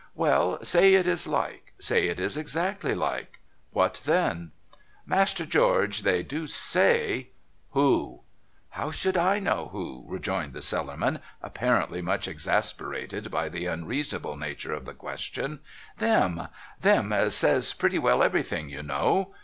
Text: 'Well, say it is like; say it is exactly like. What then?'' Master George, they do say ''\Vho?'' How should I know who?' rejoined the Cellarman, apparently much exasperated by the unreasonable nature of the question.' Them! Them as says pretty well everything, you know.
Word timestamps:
'Well, 0.25 0.57
say 0.65 0.95
it 0.95 1.05
is 1.05 1.27
like; 1.27 1.73
say 1.77 2.07
it 2.07 2.19
is 2.19 2.35
exactly 2.35 2.95
like. 2.95 3.39
What 3.69 4.01
then?'' 4.03 4.49
Master 5.05 5.45
George, 5.45 6.01
they 6.01 6.23
do 6.23 6.47
say 6.47 7.27
''\Vho?'' 7.75 8.21
How 8.77 8.89
should 8.89 9.15
I 9.15 9.37
know 9.37 9.69
who?' 9.71 10.03
rejoined 10.09 10.53
the 10.53 10.61
Cellarman, 10.63 11.19
apparently 11.39 12.01
much 12.01 12.27
exasperated 12.27 13.29
by 13.29 13.47
the 13.47 13.67
unreasonable 13.67 14.37
nature 14.37 14.73
of 14.73 14.85
the 14.85 14.95
question.' 14.95 15.59
Them! 15.99 16.47
Them 16.79 17.13
as 17.13 17.35
says 17.35 17.71
pretty 17.71 17.99
well 17.99 18.23
everything, 18.23 18.69
you 18.69 18.81
know. 18.81 19.35